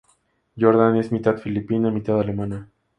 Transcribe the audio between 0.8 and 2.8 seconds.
es mitad filipina, mitad alemana.